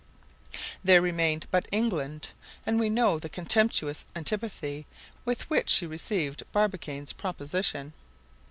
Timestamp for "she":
5.69-5.85